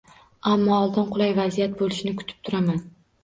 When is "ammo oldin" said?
0.51-1.05